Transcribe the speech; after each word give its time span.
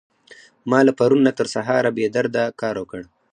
ما 0.69 0.79
له 0.87 0.91
پرون 0.99 1.21
نه 1.27 1.31
تر 1.39 1.47
سهاره 1.53 1.89
بې 1.95 2.05
درده 2.15 2.43
کار 2.61 2.75
وکړ. 2.79 3.01